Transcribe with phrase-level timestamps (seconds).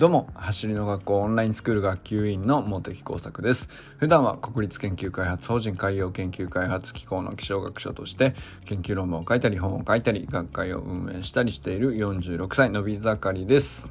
[0.00, 3.68] どうも、走りの学校オンラインスクール学級委員の茂木耕作です。
[3.98, 8.34] 普段は国立研究開発法人海洋研究開発機構の気象学所として
[8.64, 13.90] 研究論文を書いたり本を書いたり学会を運営したりしている46歳のび盛りです。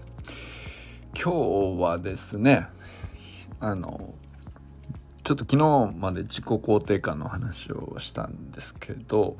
[1.13, 2.65] 今日はですね、
[3.59, 4.15] あの、
[5.23, 9.37] ちょっと昨日まで自己肯定感の話をしたんですけど、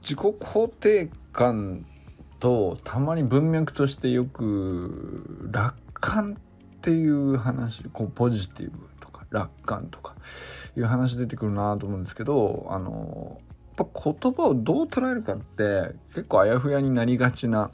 [0.00, 1.99] 自己肯定感って
[2.40, 10.16] とたまに文脈としてよく楽観っていう話こうポジティブとか楽観とか
[10.76, 13.40] いう話出てくるなと思うんですけどあの
[13.78, 17.70] やっぱ言葉をどう捉えるかって結構あやふやになりがちな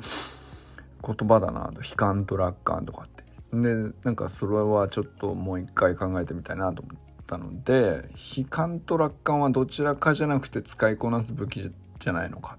[1.02, 1.82] 言葉だなと。
[1.82, 3.24] 悲観と楽観とかって。
[3.52, 12.56] でなんかそれはちょっともう一回考えてみたいなと思ったので悲観と楽観はどちらかじゃなくて使いこなす武器じゃないのか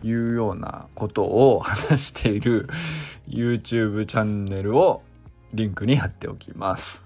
[0.00, 2.68] というようなことを話している
[3.28, 5.02] YouTube チャンネルを
[5.52, 7.02] リンクに貼っておきます。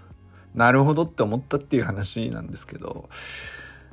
[0.54, 3.08] なるほどって思ったっていう話なんですけど。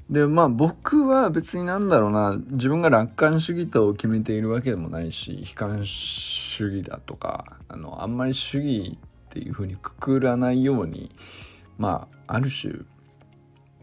[0.10, 11.16] で、まあ僕は別になんだろうな、自分が楽観主義と決めているわけでもないし、悲観主義だとか、あの、あんまり主義っていうふうにくくらないように、
[11.78, 12.74] まあ、ある種、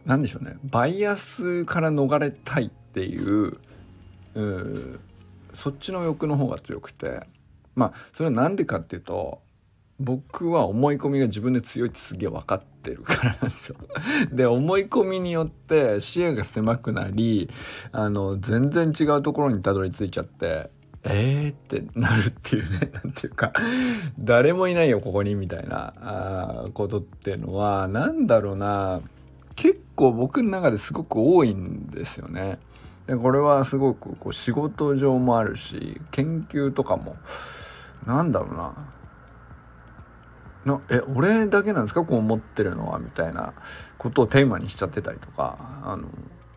[0.04, 3.58] なんでしょうね、バイアスから逃れたいっていう
[5.54, 7.26] そっちの欲の方が強くて
[7.74, 9.40] まあそれは何でかっていうと
[10.00, 13.76] 僕は思い込みが自分で強いってすげえ分かってるからなんですよ。
[14.32, 17.50] で思い込みによって視野が狭くなり
[17.90, 20.70] あの全然違うところにたどり着いちゃって
[21.02, 23.52] えーってなるっていうね、 なんていうか、
[24.18, 29.00] 誰もいないよ、ここに、みたいな、あことっていうのは、なんだろうな、
[29.54, 32.58] 結構僕の中ですごく多いんですよね。
[33.08, 37.16] でこれはすごくこう仕事上もあるし研究とかも
[38.06, 38.74] なんだろうな。
[40.64, 42.04] なえ俺だけなんですか？
[42.04, 43.54] こう思ってるのはみたいな
[43.96, 45.56] ことをテーマにしちゃってたりとか。
[45.82, 46.08] あの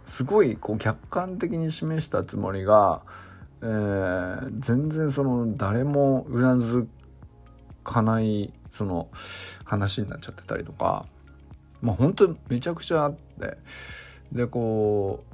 [0.06, 3.04] すごいこう客観的に示したつもりが、
[3.62, 6.86] えー、全然その誰もうなず
[7.86, 9.08] かないその
[9.64, 11.06] 話になっちゃってたりとか。
[11.82, 13.58] まあ本当めちゃくちゃあって。
[14.34, 15.34] でこう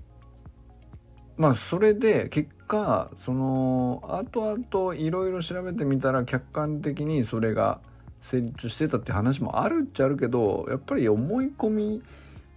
[1.37, 7.79] まあそれで結果その後々いろいろ調べてみたら客観的にそれが
[8.21, 12.03] 成立してたって話もあるっちゃあるけどやっぱり思い込み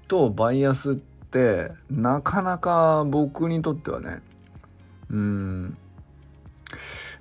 [0.08, 4.22] とバイアスってなかなか僕にとってはね
[5.10, 5.76] うん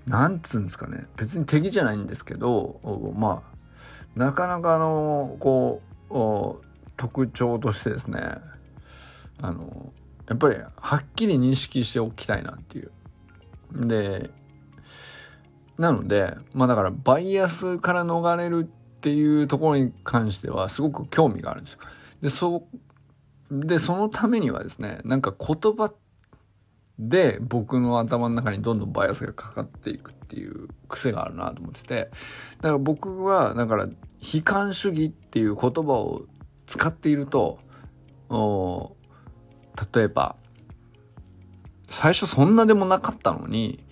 [0.08, 2.80] なんつうんですかね別に敵じゃないんですけど
[3.16, 3.60] まあ
[4.16, 6.66] なかなかのこう
[6.98, 8.20] 特徴としてですね
[9.42, 9.94] あの
[10.30, 12.92] やっぱりはっきり認識しておきたいなっていう。
[13.74, 14.30] で、
[15.78, 21.80] なので、まあだからバイアスから逃れるっていうところに関してはすごく興味があるんですよ。
[22.22, 22.68] で、そ、
[23.50, 25.92] で、そのためにはですね、なんか言葉
[27.00, 32.12] で僕の頭の中にどんどんバイアスがかかっていくっていう癖があるなと思ってて、
[32.58, 36.26] だから僕は、だから悲観主義っていう言葉を
[36.68, 37.60] 使っていると、
[39.94, 40.36] 例えば
[41.90, 43.84] 最初そんなでもなかったのに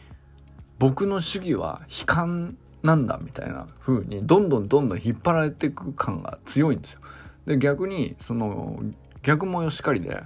[0.80, 7.02] 僕の主義は悲観なんだみたいな風にどんどんどんどん引っ張られていく感が強いんですよ。
[7.46, 8.80] で逆にその
[9.24, 10.22] 逆もよしかりで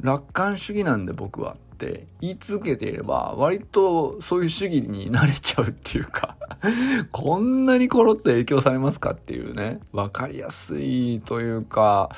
[0.00, 6.36] 楽観主義なんで僕はって言い続けていれば割とそういう主義になれちゃうっていうか
[7.10, 12.10] こんなにコロッと影響されますかっていうね分かりやすいというか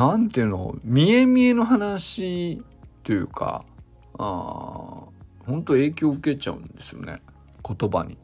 [0.00, 2.62] なんていうの見え見えの話
[3.04, 3.66] というか
[4.14, 5.04] あ
[5.44, 7.20] 本当影響を受けちゃうんですよね。
[7.62, 8.16] 言葉に。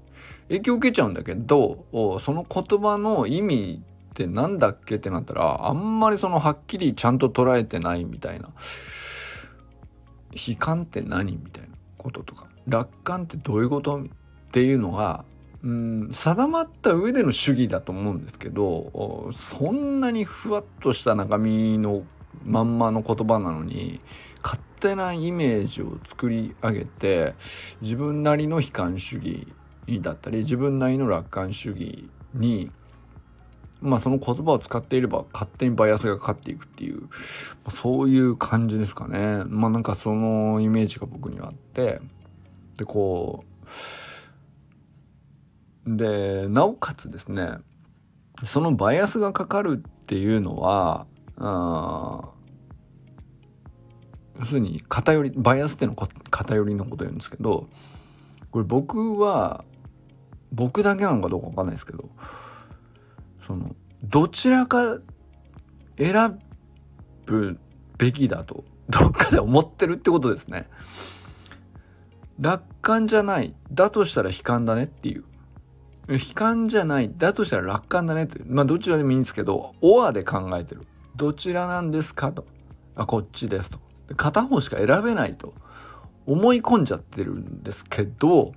[0.49, 8.49] 影響を受けちゃうんだけどその言葉の意味ってなんだっけってなったらあんまりそのはっきりちゃんと捉えてないみたいな。
[10.33, 12.47] 悲観って何みたいなこととか。
[12.67, 14.07] 楽観ってどういうことっ
[14.51, 15.27] ていうのが
[15.65, 22.05] うん定まった上での主義だと思うんですけどそんなにふわっとした中身の
[22.45, 24.01] まんまの言葉なのに
[24.43, 27.35] 勝手なイメージを作り上げて
[27.81, 29.47] 自分なりの悲観主義
[30.01, 32.71] だったり自分なりの楽観主義に
[33.81, 37.09] まあその言葉を使っていれば勝手にバイアスがかかっていくっていう、
[37.69, 39.45] そういう感じですかね。
[39.47, 42.01] まあなんかそのイメージが僕にはあって、
[42.79, 43.67] で、こう、
[45.86, 47.59] で、なおかつですね、
[48.44, 51.06] そのバイアスがかかるっていうのは、
[51.38, 52.30] あ
[54.38, 57.68] 要するに偏り、バイアスっての偏りのこと言うんですけど、
[58.50, 59.65] これ僕は
[60.53, 62.10] 僕だけなのかどうかわかんないですけど、
[63.47, 64.98] その、どちらか
[65.98, 66.38] 選
[67.27, 67.59] ぶ
[67.98, 70.68] べきだと、どっかで思ってるってことですね。
[72.38, 73.54] 楽観じゃない。
[73.72, 75.24] だとしたら悲観だねっていう。
[76.09, 77.13] 悲観じゃない。
[77.17, 78.39] だとしたら楽観だねと。
[78.47, 80.87] まあどちらでもいいんですけど、オアで考えてる。
[81.17, 82.47] どちらなんですかと。
[82.95, 83.79] あ、こっちですと。
[84.17, 85.53] 片方しか選べないと
[86.27, 88.53] 思い込んじゃってるんですけど、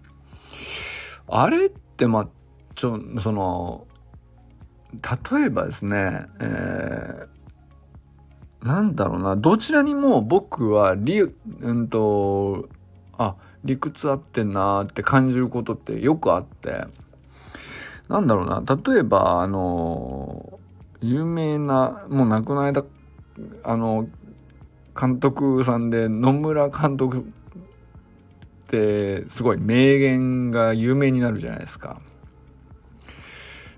[1.28, 2.28] あれってまあ、
[2.76, 3.88] ちょ、その、
[5.34, 12.70] 例えばですね、えー、なんだろうな、どちらにも僕は理、うんと、
[13.18, 16.88] あ、理屈あってんなーって感じることってよくあって、
[18.10, 20.60] なんだろうな、例えば、あの、
[21.00, 22.84] 有名な、もう亡くなった、
[23.64, 24.08] あの、
[25.00, 27.22] 監督さんで、野村監督っ
[28.68, 32.02] てすごい名言が有名になるじゃないですか。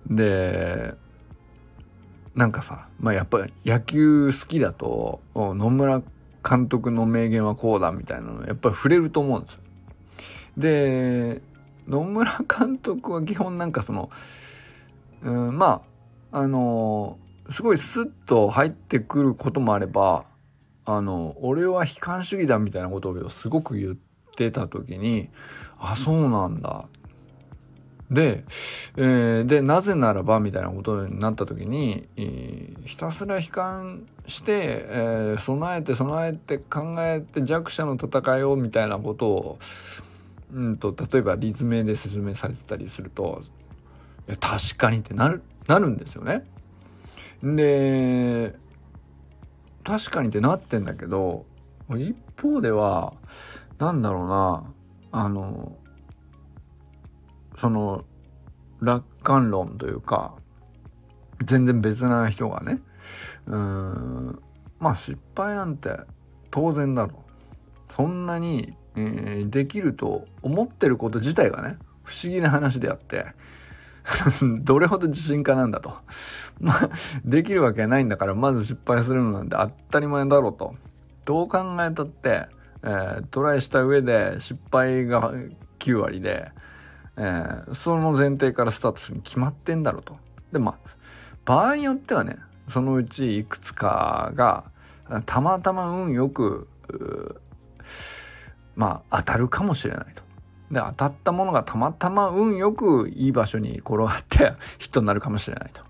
[0.10, 0.96] で、
[2.34, 6.02] なんかさ、まあやっぱり野球好きだと、野村
[6.48, 9.60] 監督の名言はこうだみたいなのやっぱり触れると思うんですよ。
[10.58, 11.42] で、
[11.92, 14.10] 野村監督は基本なんかその、
[15.24, 15.84] うん、ま
[16.32, 20.26] あ、あの、すごいスッと入ってくることもあれば、
[20.86, 23.96] あの、俺は悲観主義だみたいなことをすごく言っ
[24.36, 25.30] てた時に、
[25.78, 26.86] あ、そうなんだ。
[28.10, 28.44] で、
[28.98, 39.60] えー、で、なぜならばみたいなことになった時に、えー、ひたすら悲観して、えー、備えて備えて考えて弱者の戦いをみたいなことを、
[40.54, 43.42] うんと、例えば立命で説明されてたりすると、
[44.28, 46.46] いや確かにってなる、なるんですよね。
[47.44, 48.56] で、
[49.84, 51.46] 確かにってなってんだけど、
[51.90, 53.14] 一方では、
[53.80, 54.74] なんだろうな、
[55.12, 55.76] あの、
[57.58, 58.06] その、
[58.80, 60.36] 楽観論というか、
[61.44, 62.82] 全然別な人がね、
[63.48, 64.42] うん、
[64.80, 65.98] まあ失敗なんて
[66.52, 67.24] 当然だろ
[67.90, 67.94] う。
[67.94, 73.26] そんなに、えー、できると思ってること自体がね、不思議な話であって、
[74.62, 75.94] どれほど自信家なんだと。
[76.60, 76.90] まあ、
[77.24, 80.76] できるわけないんだから、まず失敗するのなんて当たり前だろうと。
[81.26, 82.48] どう考えたって、
[82.84, 85.32] えー、トライした上で失敗が
[85.80, 86.52] 9割で、
[87.16, 90.18] えー、その前提からスタートするに決まってんだろうと。
[90.52, 90.90] で、まあ、
[91.46, 92.38] 場合によってはね、
[92.68, 94.64] そのうちいくつかが、
[95.26, 96.68] たまたま運よく、
[98.76, 100.24] まあ、当たるかもしれないと。
[100.72, 105.82] で、当たったものがたまたま運よくいい場所に転がって ヒットになるかもしれないと。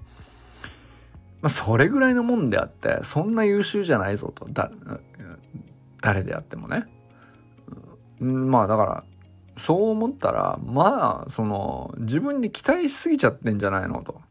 [1.41, 4.47] まあ、それぐらいのもんであって、そんな優秀じゃないぞと。
[4.49, 4.71] だ、
[6.01, 6.87] 誰であってもね。
[8.19, 9.03] まあだから、
[9.57, 14.21] そう思ったら、まあ、その、自分に期待しすぎちゃってんじゃないのと。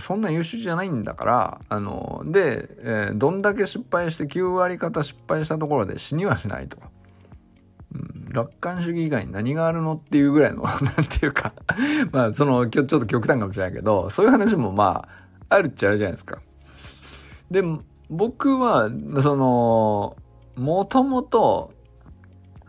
[0.00, 6.78] そんな優秀じゃないんだから、あの、で、えー、どんだけ失敗して9割方失敗したところで死にはしないと。
[8.36, 10.74] 楽観主義以外に何があるのっていうぐらいの なん
[11.08, 11.54] ていうか
[12.12, 15.08] まあ、その、ちょっと極端かもしれないけど、そういう話もま
[15.48, 16.38] あ、あるっちゃあるじゃないですか。
[17.50, 17.62] で、
[18.10, 18.90] 僕は、
[19.20, 20.16] その、
[20.56, 21.72] もともと、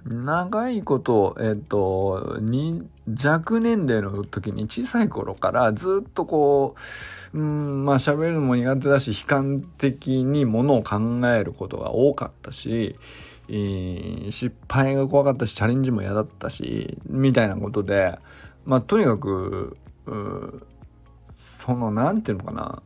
[0.06, 6.76] 長いこと、えっ、と、に、弱年齢の時に小さい頃からずっとこ
[7.34, 12.98] う、うん、まあ喋るのも苦手だし、悲観的にものを考えることが多かったし、
[13.50, 18.20] 失敗が怖かったし、チャレンジも嫌だったし、みたいなことで、
[18.66, 19.78] まあ、とにかく、
[21.36, 22.82] その、なんていうのかな。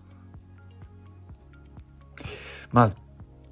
[2.71, 2.91] まあ、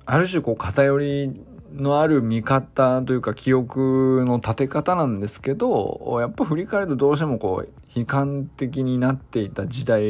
[0.05, 1.41] ある種こう偏り
[1.73, 10.01] のある見方というか記憶の立て方なんですけど、やっぱ振り返るとどうしてもこう悲観的になっていた時代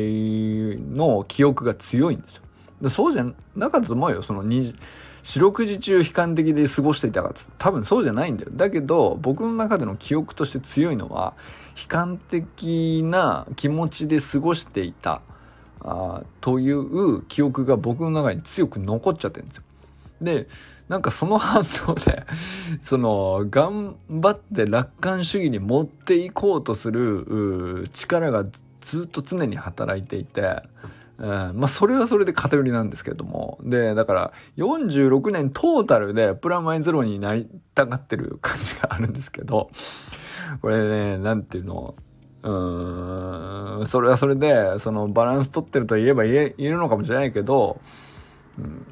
[0.77, 2.43] の記憶が強いんですよ。
[2.89, 3.25] そうじゃ
[3.55, 4.21] なかったと思うよ。
[4.21, 4.43] その
[5.23, 8.51] 四六時中悲観的で過ごしていたかって多分そうじゃないんだよ。
[8.53, 11.33] だけど、僕の中での記憶として強いのは、
[11.77, 15.21] 悲観的な気持ちで過ごしていた、
[15.81, 19.63] あという記憶が僕の中に強く残っちゃってるんですよ。
[20.21, 20.47] で、
[20.89, 22.25] なんかその反応で、
[22.81, 28.45] その、頑張って楽観主義に持っていこうとする力が
[28.81, 30.63] ずっと常に働いていて、
[31.19, 33.59] うん、まあそれはそれで偏りなんですけども。
[33.63, 39.69] で、だから46年トータルでプラマイゼロになりたがってる感じがあるんですけど、
[40.61, 41.95] これね、なんていうの、
[42.41, 47.81] うーん、それはそれで、そのバランス取ってると言えば言え、言えるのかもしれないけど、
[48.57, 48.85] うん、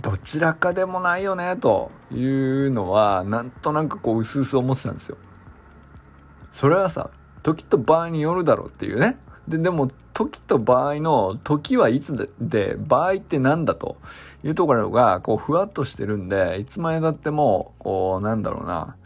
[0.00, 5.16] どちらかでもないよね、というのは、なんとなくこう、薄々思ってたんですよ。
[6.52, 7.10] それはさ、
[7.42, 9.18] 時と場合によるだろうっていうね。
[9.48, 13.96] で、でも、時と場合の時はいつで、場合って何だと
[14.44, 18.96] いうところが、こう、ふわっとしてるんで、いつまでたっても、こう、なんだろうな、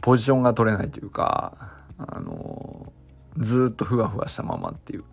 [0.00, 1.54] ポジションが取れないというか、
[1.98, 2.92] あの、
[3.38, 5.04] ずっとふわふわしたままっていう。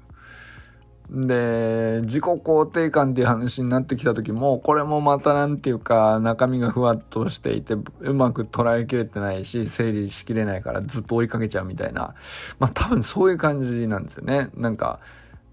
[1.09, 12.15] で、自己肯定感っていう話になってきた時も、これもまたなんていうか、中身がふわっとしていて、うまく捉えきれてないし、整理しきれないからずっと追いかけちゃうみたいな。
[12.59, 14.49] まあ多分そういう感じなんですよね。
[14.55, 14.99] なんか、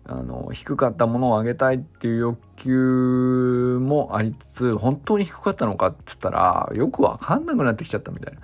[0.04, 8.40] あの、低かったものを上げたいっていう欲求もありつつ、本当に低かったのかって言ったら、よくわかんなくなってきちゃったみたいな。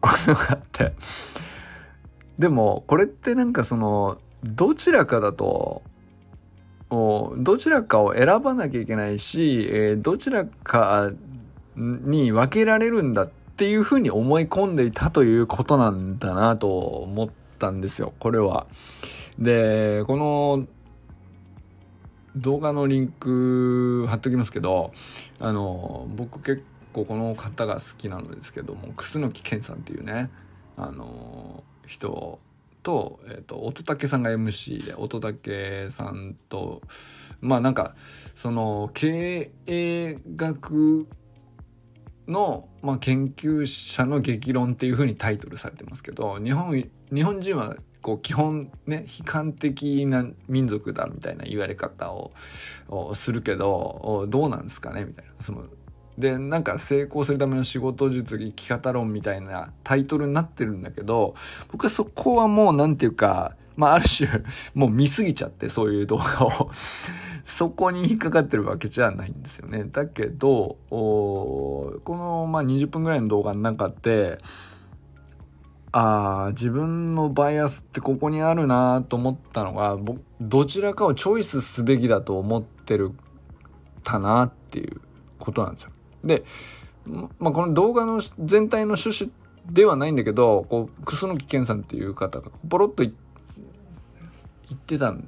[0.00, 0.94] ことがあって。
[2.38, 5.82] でも、これってなんかその、どちらかだと
[6.90, 11.10] どちらかを選ばなきゃいけないし、え、どちらか
[11.76, 17.28] に分けられるんだっていうふうに思い込んでいたということなんだなと思っ
[17.58, 18.66] たんですよ、これは。
[19.38, 20.66] で、この
[22.36, 24.92] 動画のリンク貼っときますけど、
[25.40, 26.64] あの、僕結
[26.94, 30.30] 構この方が好きなのですけども、楠木健さんっていうね、
[30.78, 32.38] あの、人
[32.82, 36.82] と、えっ、ー、と、乙武さんが MC で、乙武さんと、
[37.40, 37.94] まあなんか、
[38.34, 41.06] その、経営学
[42.26, 52.32] の、まあ、研究者の激論っていうふうにタイトルされてますけど、日本、日本人はこう基本ね悲観的な民族だみたいな言われ方を
[53.14, 55.32] するけどどうなんですかねみたいな。
[55.40, 55.64] その
[56.18, 61.36] でなんか成功するための仕事術生き方論みたいなタイトルになってるんだけど
[61.70, 64.28] 僕はそこはもう何て言うかまあある種
[64.74, 66.70] もう見すぎちゃってそういう動画を
[67.46, 74.38] そこに引っかかってるわけじゃないんですよねだけどこのまあ20分ぐらいの動画の中で
[75.92, 83.12] ああ自分のバイアスってここにあるなと思ったのが僕どちらかをチョイスすべきだと思ってる
[84.02, 85.00] たなっていう
[85.38, 85.90] ことなんですよ。
[86.24, 86.44] で、
[87.06, 89.32] まあ、この動画の全体の趣旨
[89.70, 93.12] ではないんだけど、こう、楠木健さんっていう方がポロッと言
[94.74, 95.20] ってたの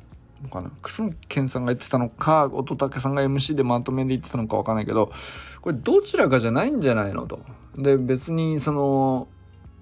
[0.50, 0.70] かな？
[0.82, 5.12] 楠木健さんが言ってたのか、乙武さんが MC でまとめで言ってたのかわかんないけど、
[5.60, 7.40] これどちらかじゃないんじゃないのと。
[7.76, 9.28] で、別にその、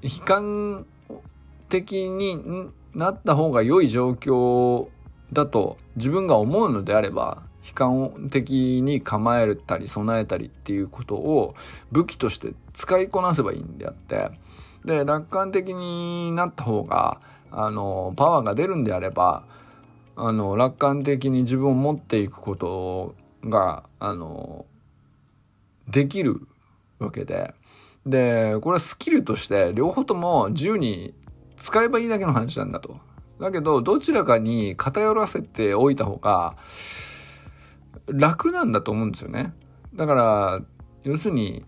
[0.02, 0.86] 悲観
[1.68, 4.88] 的になった方が良い状況
[5.32, 11.54] だと自分が思うのであれば悲観的に構えたり備えたりっていうことを
[11.92, 14.30] 武器として使いこなせばいいんであって
[14.84, 19.44] で楽観的になった方があのパワーが出るんであれば
[20.16, 24.66] あの楽観的に自分を持っていくことがあの
[25.88, 26.46] できる
[26.98, 27.54] わけで
[28.06, 31.14] でこれはスキルとして両方とも自由に
[31.58, 32.98] 使えばいいだけの話なんだと。
[33.40, 36.56] だけどどちらかに偏らせておいた方が
[38.06, 39.52] 楽なんだと思うんですよね。
[39.94, 40.62] だから、
[41.04, 41.64] 要するに、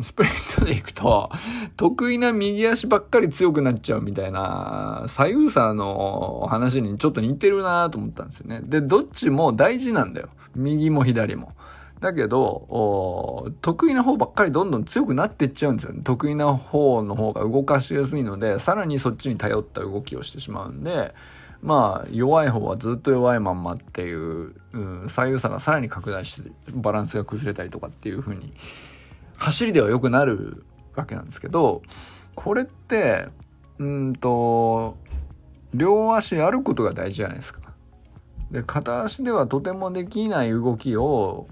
[0.00, 1.30] スプリントで行くと、
[1.76, 8.62] 得意な右足ばっかり強くなっちゃうみたいな、左右差の話にちょっと似てるなと思ったんですよね。
[8.64, 10.28] で、どっちも大事なんだよ。
[10.54, 11.52] 右も左も。
[12.00, 16.00] だけど、得意な方ばっかりどんどん強くなっていっちゃうんですよね。
[16.02, 21.14] 得意な方の方が動かしやすいので、さらにそっちに頼った動きをしてしまうんで、
[21.62, 28.52] まあ弱い方はずっと弱いまんまっていう、うん、左右差がさらに拡大してバランスが崩れたりとかっていう風に
[29.36, 30.64] 走りでは良くなる
[30.96, 31.82] わけなんですけど
[32.34, 33.28] これって
[33.78, 34.96] うんと
[35.72, 37.60] 両足歩くことが大事じゃないですか。
[38.50, 41.46] で片足ではとてもできない動きを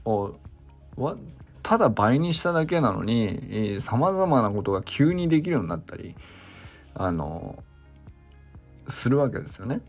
[1.63, 6.15] ただ倍にしただけなのにさまざまなことが急にできるようになったり
[6.95, 7.63] あの
[8.89, 9.81] するわけですよね。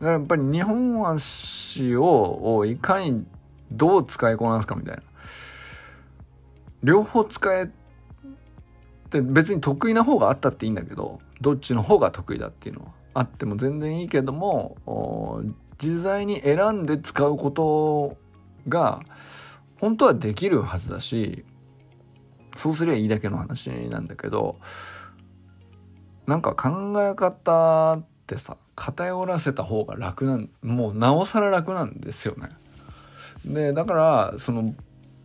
[0.00, 3.26] やっぱり日本足をいかに
[3.70, 5.02] どう使いこなすかみたいな。
[6.82, 7.68] 両方使えっ
[9.10, 15.42] て別に得意な方があったっていいんだけどどっちの方が得意だっていうのはあっても全然いいけども
[15.82, 18.16] 自在に選んで使うこと
[18.68, 19.00] が
[19.80, 21.44] 本当はできるはずだし
[22.56, 24.56] そうすりゃいいだけの話なんだけど
[26.26, 32.50] なんか考え方ってさ偏らせた方が楽なんもうなおさら楽なんですよね。
[33.44, 34.72] でだからその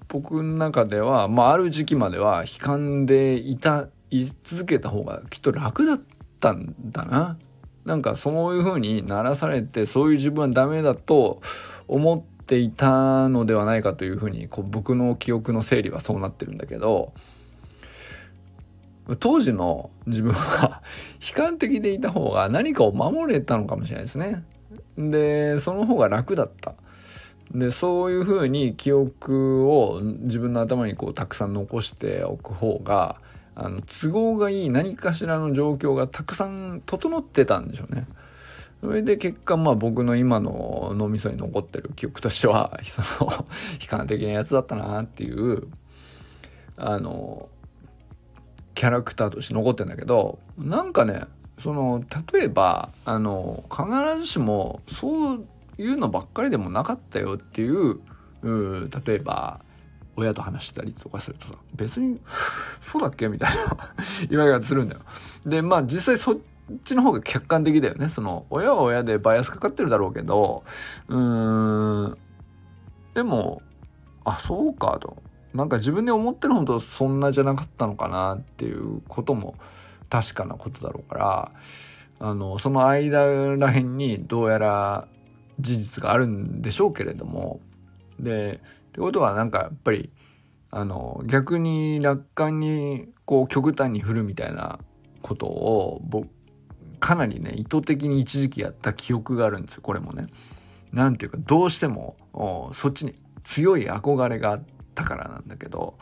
[0.07, 6.01] 僕の中では、まあ、ある時期までは悲観でいたい続けた方がきっと楽だっ
[6.39, 7.37] たんだな。
[7.85, 11.41] なんかそういう風にならされてそういう自分はダメだと
[11.87, 17.13] 思っていたのではないかという風にこう僕の記憶の整理はそうなってるんだけど
[19.19, 20.81] 当時の自分は
[21.27, 24.43] 悲観的でいた方が何かを守れたのかもしれないですね。
[24.97, 26.75] で、その方が楽だった。
[27.51, 33.17] で、そういうふうに記憶を自分の頭にこうたくさん残しておく方が、
[33.55, 38.07] あの、都合がいい何かしらの状況がたくさん整ってたんでしょうね。
[38.81, 45.67] それで結果まあ僕の今の脳みそに残ってる記憶としては、 その悲観的なやつだったなっていう、
[46.77, 47.49] あの、
[48.75, 51.25] キャラクターとして残ってんだけど、なんかね、
[51.59, 52.03] その、
[52.33, 53.83] 例えば、あの、必
[54.19, 55.45] ずしもそう
[55.77, 57.99] いうのばっかりでもなかったよっていう、
[58.41, 59.59] う例えば、
[60.15, 62.19] 親と話したりとかするとさ、別に、
[62.81, 63.27] そうだっけ？
[63.29, 63.93] みたいな
[64.29, 65.01] 言われ方するんだよ。
[65.45, 66.37] で、まあ実際そっ
[66.83, 68.09] ちの方が客観的だよね。
[68.09, 70.63] その、親は親でバイアスかかってるだろうけど、
[71.07, 72.17] うーん、
[73.15, 73.61] でも、
[74.23, 75.17] あ、そうかと。
[75.53, 79.55] なんか自分で思ってるほどそんなじゃなかったのかなっていうことも
[80.09, 81.51] 確かなことだろうから、
[82.19, 85.07] あの、その間らへんにどうやら
[85.59, 87.59] 事実があるんでしょうけれども、
[88.19, 90.11] で、ってことはなんかやっぱり、
[90.71, 94.79] あの、逆に楽観にこう極端に振るみたいな
[95.21, 96.29] ことを僕
[96.99, 100.27] かなりね、意図的に一時期やった記憶があるんですよ、これもね。
[100.91, 102.15] なんていうか、どうしても、
[102.73, 105.95] そっちに強い憧れがあってたからなんだけど、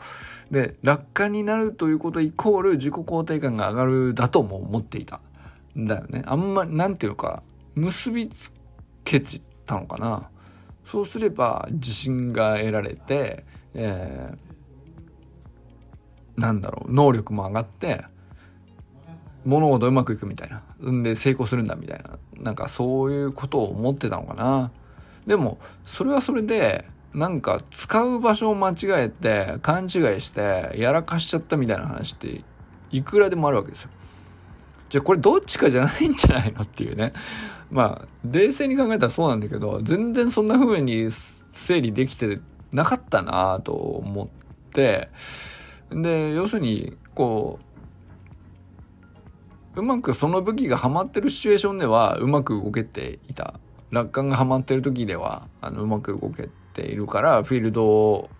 [0.50, 5.20] で、楽観になるということイコール自己肯定感が上がるだとも思っていた。
[5.76, 6.22] だよね。
[6.26, 7.42] あんま、なんていうか、
[7.74, 8.52] 結びつ
[9.04, 10.28] けてたのかな。
[10.84, 13.44] そうすれば自信が得られて、
[13.74, 18.04] えー、なんだろう、能力も上がって、
[19.44, 20.62] 物事うまくいくみたいな。
[20.90, 22.18] んで成功するんだみたいな。
[22.40, 24.70] なんかそういうことを思ってたのかな。
[25.26, 26.84] でも、それはそれで、
[27.14, 29.90] なんか使う場所を間違えて、勘違い
[30.20, 32.42] して、やらかしちゃったみたいな話って、
[32.90, 33.90] いくらでもあるわけですよ。
[34.88, 37.12] じゃあこれどっちかじゃないんじゃないのっていうね。
[37.70, 42.40] まあ、冷静に考えたらそうなんだけど、全然そんな風に整理できて
[42.72, 44.28] なかったなと思っ
[44.72, 45.08] て、
[45.90, 47.58] で、要するに、こ
[49.76, 53.54] う、うまくその武器がハマってるシチュエーションではうまく動けていた。
[53.92, 58.30] 楽観がハマってる時ではあのうまく動けてているからフィールド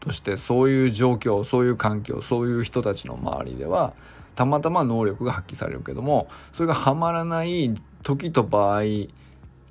[0.00, 3.94] としてそういう状況そういう環境そういう人たちの周りでは
[4.34, 8.82] たまたま能力が発揮されるけどもそれがハマらない時と場合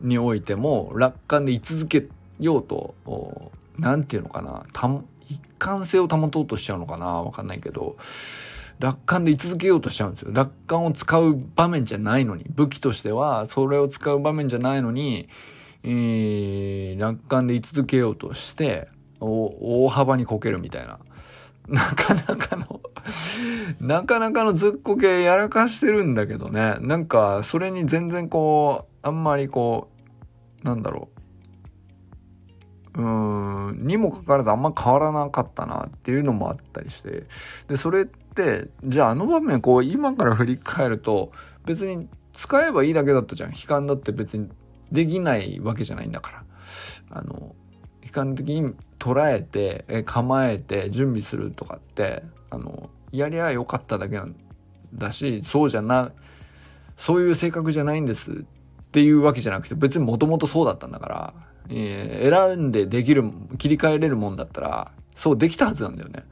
[0.01, 2.07] においても楽観で居続け
[2.39, 2.95] ようと
[3.77, 4.65] 何て言うのかな
[5.29, 7.97] 一貫性を保とうとしちゃうのかなわかんないけど
[8.79, 10.31] 楽観で居続けようとしちゃうんですよ。
[10.33, 15.29] 楽観を使う場面じゃないのに、武器としてはそれを使う場面じゃないのに、
[15.83, 18.87] えー、楽観で居続けようとして、
[19.19, 20.99] 大幅にこけるみたいな。
[21.67, 22.81] なかなかの
[23.79, 26.77] なかなかのずっこけやらかしてるんだけどね。
[26.81, 29.89] なんか、それに全然こう、あんまりこ
[30.63, 31.09] う、なんだろ
[32.95, 33.01] う。
[33.01, 37.27] うーん、にもかかわらずあんま変わらなかったなっていうのもあったりして。
[37.67, 41.31] で、それってじゃああの場面こう今から振り返ると
[41.65, 44.49] 別に使えばいいだけだったじゃん悲観だって別に
[44.93, 46.43] できないわけじゃないんだから
[47.09, 47.55] あの
[48.03, 54.35] 悲観的に捉えてえ構えて準備するとかってあのやりゃよかっただけなん
[54.93, 56.13] だしそうじゃな
[56.97, 58.35] そういう性格じゃないんですっ
[58.91, 61.33] ていうわけじゃなくて別にもともとそうだったんだから、
[61.69, 63.23] えー、選んでできる
[63.57, 66.23] 切り替えれるもんだったらそうできたはずなんだよね。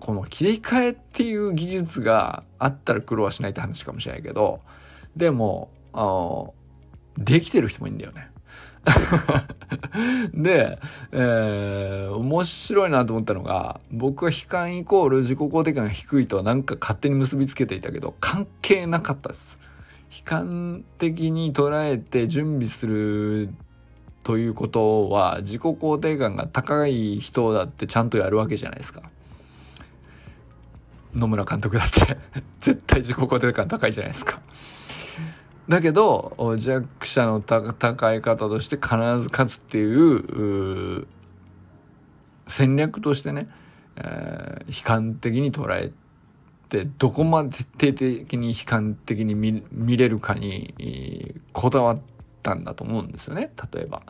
[0.00, 4.60] この切り替えっていう技術があったら苦労はしないって話かもしれないけど、
[5.14, 6.54] でも、あの、
[7.18, 8.30] できてる人もいいんだよね。
[10.32, 10.78] で、
[11.12, 19.58] えー、面白いなと思ったのが、僕は悲観イコール自己肯定感が低いとなんか勝手に結びつけていたけど、関係なかったです。
[20.10, 23.50] 悲観的に捉えて準備する
[24.22, 29.02] ということは、自己肯定感が高い人だってちゃんとやるわけじゃないですか。
[31.14, 32.18] 野村監督だって
[32.60, 34.40] 絶対自己肯定感高いじゃないですか。
[35.68, 41.06] だけど、弱者の戦い方として必ず勝つっていう、
[42.48, 43.48] 戦略としてね、
[43.96, 45.92] えー、悲観的に捉え
[46.68, 52.00] て、どこまで徹底的に悲観的に見れるかに、こだわっ
[52.42, 54.02] たんだと思うんですよね、例えば。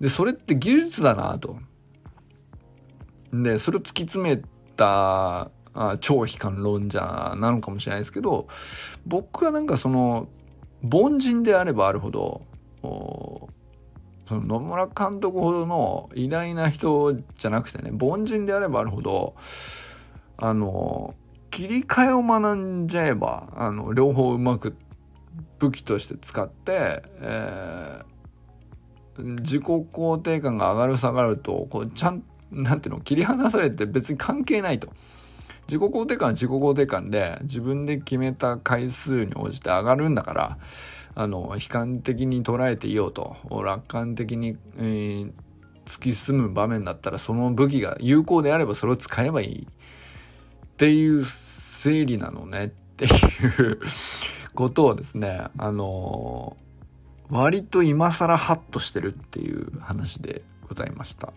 [0.00, 1.58] で、それって技術だなと。
[3.32, 4.42] で、それを突き詰め
[4.76, 5.50] た
[6.00, 8.48] 超悲観論者なのかもしれないですけど、
[9.06, 10.28] 僕はなんかその、
[10.90, 12.42] 凡人であればあるほど、
[14.28, 19.34] その野村監督ほどの偉大な人じゃなくてね、凡人であればあるほど、
[20.38, 21.14] あの、
[21.50, 24.76] 切り替えを学んじゃえばあの両方うまく
[25.58, 34.88] 武器として使って、えー、自己肯定感が上がる下がるとこうちゃんなんていうの切り離されて別に関係ないと。
[35.68, 40.58] 自己肯定感は自己肯定感で自分で決めた回数に応じて上がるんだから
[41.14, 45.32] あの悲観的に捉えていようと楽観的に、えー、
[45.86, 49.68] 突き進む場面だったらその武器が有効であればそれを使えばいいっ
[50.76, 53.80] ていう整理なのねっていう
[54.54, 56.56] ことをですねあの
[57.30, 61.32] 割と今更ハッとしてるっていう話でございました。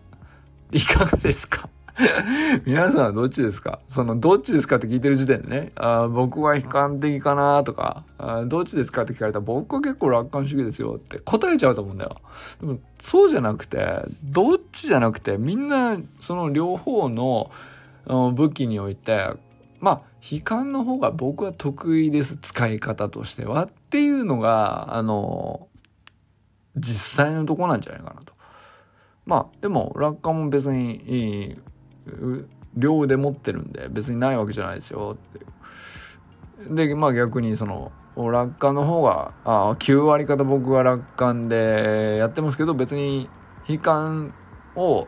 [0.72, 1.68] いかがですか？
[2.64, 3.80] 皆さんはどっちですか？
[3.88, 12.16] その、どっちですかって聞いてる時点でね、あ僕は悲観的かなとかあ、どっちですかって聞かれたら僕は結構楽観主義ですよって答えちゃうと思うんだよ。
[12.60, 17.50] でも、そうじゃなくて、どっちじゃなくて、みんな、その両方の
[18.06, 19.32] 武器において、
[19.80, 22.36] まあ、悲観の方が僕は得意です。
[22.36, 23.64] 使い方としては。
[23.64, 25.68] っていうのが、あの、
[26.76, 28.34] 実際のとこなんじゃないかなと。
[29.26, 31.58] まあ、でも、楽観も別に
[32.74, 35.16] 両腕持ってるんで別にないわけじゃないですよ。
[36.68, 43.28] ってでまあ逆にその楽観の方があ9割方僕は楽観でやってますけど別に
[43.66, 44.34] 悲観
[44.76, 45.06] を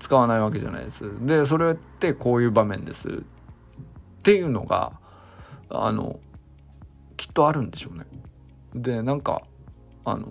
[0.00, 1.04] 使わないわけじゃないです。
[1.26, 3.08] でそれってこういう場面です。
[3.08, 3.12] っ
[4.22, 4.92] ていうのが
[5.68, 6.18] あの
[7.16, 8.06] きっとあるんでしょうね。
[8.74, 9.42] でなんか
[10.04, 10.28] あの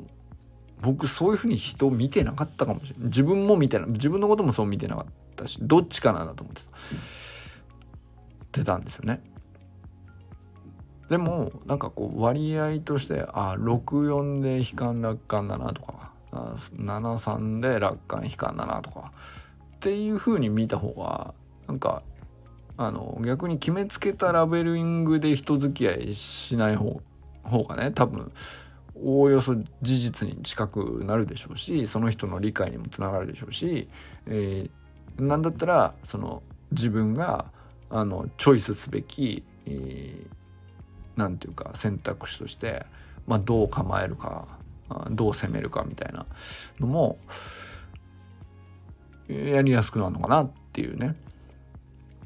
[0.82, 3.08] 僕そういうふうに人を見てなかったかもしれない。
[3.08, 5.12] 自分も見てな自分のこともそう見てなかった。
[5.42, 6.70] たしどっちかなんだと思ってた。
[8.60, 9.22] 出たんですよね。
[11.10, 19.12] でもなんかこう割合としてあ64で悲観楽観だなとか73で楽観悲観だなとか
[19.76, 21.34] っていう風に見た方が
[21.68, 22.02] なんか
[22.78, 27.02] あの逆に決めつけたラベリングで人付き合いしない方
[27.44, 28.32] 方がね多分
[28.96, 33.90] おおよそ事実に近くなるでしょうしその人の理解にもつながるでしょうし、
[34.28, 34.70] え、
[35.22, 37.46] なんだったらその自分が
[37.90, 42.86] あのチョイスすべき何、えー、て言うか選択肢として、
[43.28, 44.48] まあ、どう構えるか
[45.12, 46.26] どう攻めるかみたいな
[46.80, 47.18] のも
[49.28, 51.16] やりやすくなるのかなっていうね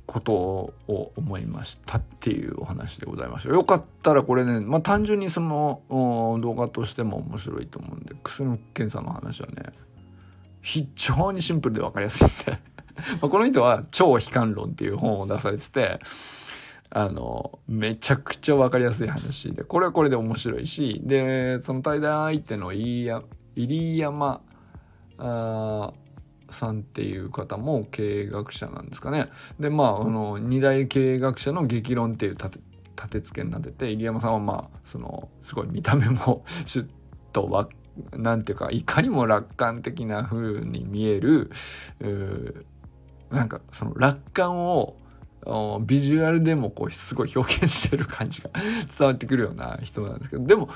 [0.07, 3.53] ことを思いましたっていうお話でございました。
[3.53, 9.73] よかったらこれね、まあ単純にその動画としても面白いと思うんで、クスノケンさんの話はね、
[10.61, 12.59] 非常にシンプルで分かりやすいんで
[13.21, 15.99] まこの人は超悲観論っていう本を出されてて、
[16.89, 23.05] あの、めちゃくちゃ分かりやすい話で、これはこれで面白いし、で、その対談相手の入
[23.97, 24.41] 山、
[26.49, 29.29] さんっていう方も経営学者なんですかね。
[29.59, 32.59] で、まあ、あの、二大経営学者の激論っていう立て、
[32.95, 36.87] 立て付けになってて、入山さんはまあ、その、すごい見た目も シュッ
[37.33, 37.67] とわ、
[38.13, 41.51] なんていうか、いかにも楽観的な風に見える、
[43.31, 44.95] なんか、その楽観を、
[45.81, 48.49] ビジュアルでもこうすごい表現してる感じが
[48.97, 50.69] 伝わってくるような人なんですけどでも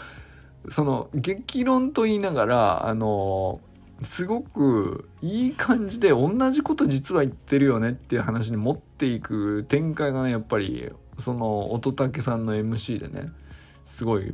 [0.69, 3.61] その激論と言いながらあの
[4.01, 13.31] すごくいい感じで同じこと実は言ってるよねっていう話に持っていく展開がねやっぱりその乙武さんの MC でね
[13.85, 14.31] すごい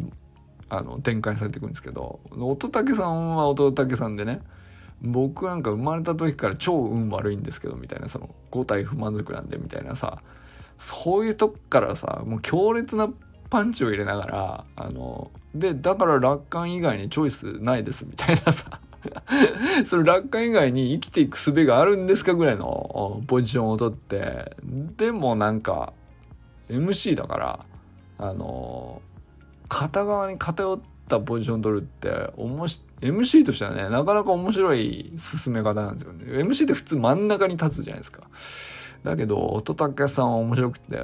[0.69, 4.41] あの展開されていくんですけど乙武さんは乙武さんでね
[5.01, 10.19] 僕なんか生まれた時から超運悪いんですけどみたいなその五体不満足なんでみたいなさ
[10.79, 13.09] そういうとこからさもう強烈な
[13.49, 18.79] パンチを入れながらあのでだから楽観以外にチョイスないですみたいなさ
[19.85, 24.55] その楽観以外に生きていく術があるんですかぐらいのポジションをとって、
[24.97, 25.93] でもなんか、
[26.69, 27.65] MC だから、
[28.17, 29.01] あの、
[29.67, 36.25] 片側に偏ってたポジション取るって、おもし、MC としてはね、なかなか面白い進め方なんですよね。
[36.25, 38.23] MC って普通真ん中に立つじゃないですか。
[39.03, 40.95] だけど、乙武さんは面白くて、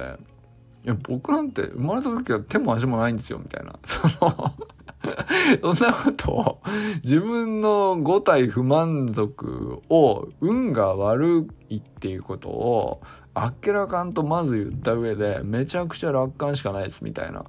[0.84, 3.78] いや、僕なんて生まれた時は手も足もないんですよ、みたいな。
[3.84, 4.54] その
[5.60, 6.62] そんなことを、
[7.02, 13.02] 自分の五体不満足を、運が悪いっていうことを、
[13.34, 17.44] あっけらかんとまず言った上で、めちゃくちゃ楽観しかないですみたいな。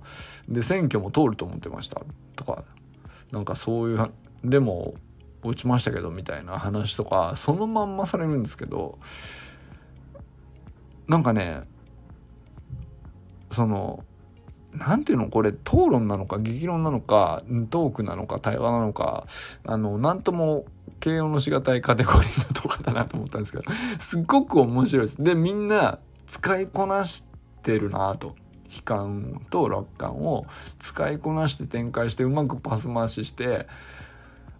[0.47, 2.01] で、選挙も通ると思ってました。
[2.35, 2.63] とか、
[3.31, 4.11] なんかそういう、
[4.43, 4.95] でも、
[5.43, 8.97] 落ちましたけど、みたいな話とか、そのまんまされるんですけど、
[11.07, 11.63] なんかね、
[13.51, 14.05] その、
[14.73, 15.29] なんていうの？
[15.29, 19.27] これ討論なのか激論なのかトークなのか対話なのか
[19.65, 20.65] あのなんとも
[20.99, 23.63] 形容のしがたいカテゴリーのとかだなと思ったんですけど
[23.99, 25.23] すっごく面白いです。
[25.23, 27.23] でみんな使いこなし
[27.61, 28.35] てるなと。
[28.75, 30.47] 悲観と楽観を
[30.79, 33.67] 使いこなして展開してうまくパス回しして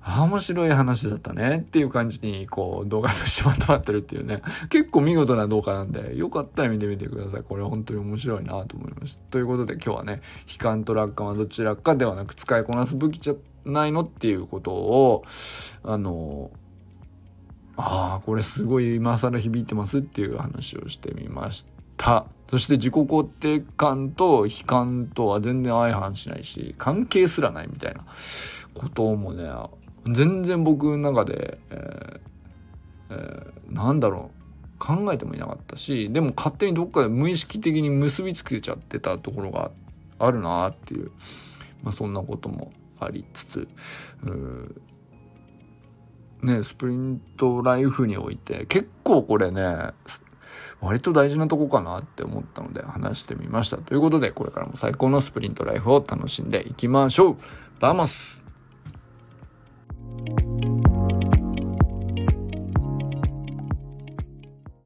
[0.05, 4.41] ああ面白い話だったねっていう感じにこう動画としてまとまってるっていうね。
[4.69, 7.43] 結構見事な動画なんでよかったら見てみてください。
[7.43, 15.23] これ本当に面白いなと思いましたということで今日はね悲観と楽観はどちらかではなく使いこなす武器じゃないのっていうことを
[15.83, 16.51] あの
[17.77, 22.25] ああこれすごい今更響いてますっていう話をしてみました。
[22.49, 28.05] そして自己肯定感と悲観とは全然相反しないし関係すらないみたいな
[28.75, 29.49] こともね
[30.11, 32.19] 全然僕の中で、えー
[33.09, 34.43] えー、なんだろう。
[34.79, 39.71] 考えてもいなかったしでも勝手にどっかで無意識的に結びつけちゃってたところが
[40.19, 41.11] あるなっていう、
[41.83, 43.67] まあ、そんなこともありつつ
[46.41, 49.91] ねスプリントライフにおいて結構これね
[50.81, 53.77] 割と大事なとこかなって思ったので話してみました。
[53.77, 57.37] ということで、これからも最高のスプリントライフを楽しんでいきましょう。
[57.79, 58.42] バーマス。